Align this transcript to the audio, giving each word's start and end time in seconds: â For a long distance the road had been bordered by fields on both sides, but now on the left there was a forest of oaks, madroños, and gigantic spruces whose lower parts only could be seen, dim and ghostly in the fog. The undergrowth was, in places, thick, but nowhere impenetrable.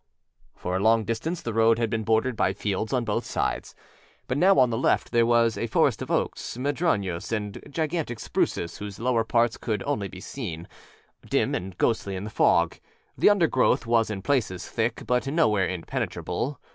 â 0.01 0.59
For 0.59 0.75
a 0.75 0.79
long 0.79 1.03
distance 1.03 1.43
the 1.43 1.53
road 1.53 1.77
had 1.77 1.91
been 1.91 2.03
bordered 2.03 2.35
by 2.35 2.53
fields 2.53 2.91
on 2.91 3.05
both 3.05 3.23
sides, 3.23 3.75
but 4.27 4.35
now 4.35 4.57
on 4.57 4.71
the 4.71 4.77
left 4.79 5.11
there 5.11 5.27
was 5.27 5.59
a 5.59 5.67
forest 5.67 6.01
of 6.01 6.09
oaks, 6.09 6.57
madroños, 6.57 7.31
and 7.31 7.61
gigantic 7.69 8.19
spruces 8.19 8.79
whose 8.79 8.97
lower 8.99 9.23
parts 9.23 9.59
only 9.85 10.07
could 10.07 10.11
be 10.11 10.19
seen, 10.19 10.67
dim 11.29 11.53
and 11.53 11.77
ghostly 11.77 12.15
in 12.15 12.23
the 12.23 12.31
fog. 12.31 12.79
The 13.15 13.29
undergrowth 13.29 13.85
was, 13.85 14.09
in 14.09 14.23
places, 14.23 14.67
thick, 14.67 15.03
but 15.05 15.27
nowhere 15.27 15.67
impenetrable. 15.69 16.59